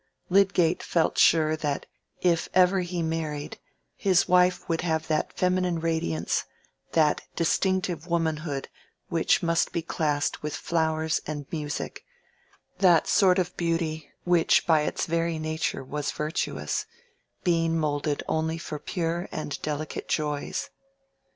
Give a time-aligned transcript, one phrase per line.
[0.29, 1.85] Lydgate felt sure that
[2.21, 3.59] if ever he married,
[3.95, 6.45] his wife would have that feminine radiance,
[6.93, 8.67] that distinctive womanhood
[9.09, 12.03] which must be classed with flowers and music,
[12.79, 16.87] that sort of beauty which by its very nature was virtuous,
[17.43, 20.71] being moulded only for pure and delicate joys.